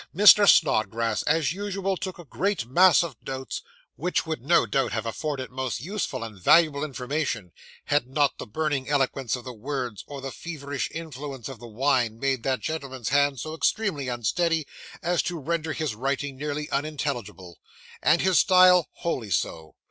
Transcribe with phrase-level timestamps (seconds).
[0.15, 0.49] Mr.
[0.49, 3.61] Snodgrass, as usual, took a great mass of notes,
[3.97, 7.51] which would no doubt have afforded most useful and valuable information,
[7.85, 12.19] had not the burning eloquence of the words or the feverish influence of the wine
[12.19, 14.65] made that gentleman's hand so extremely unsteady,
[15.03, 17.59] as to render his writing nearly unintelligible,
[18.01, 19.75] and his style wholly so.